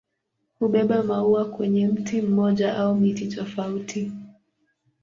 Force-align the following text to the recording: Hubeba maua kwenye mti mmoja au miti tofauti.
Hubeba 0.59 1.03
maua 1.03 1.45
kwenye 1.45 1.87
mti 1.87 2.21
mmoja 2.21 2.77
au 2.77 2.95
miti 2.95 3.27
tofauti. 3.27 4.11